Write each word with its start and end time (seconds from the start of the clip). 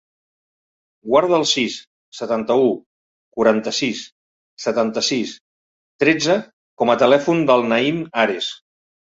Guarda 1.09 1.35
el 1.39 1.43
sis, 1.49 1.75
setanta-u, 2.19 2.71
quaranta-sis, 3.39 4.01
setanta-sis, 4.65 5.37
tretze 6.05 6.39
com 6.83 6.95
a 6.95 6.97
telèfon 7.07 7.49
del 7.53 7.71
Naïm 7.75 8.05
Ares. 8.25 8.51